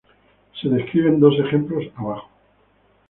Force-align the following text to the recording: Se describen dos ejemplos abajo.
Se 0.59 0.67
describen 0.67 1.19
dos 1.19 1.37
ejemplos 1.41 1.85
abajo. 1.95 2.27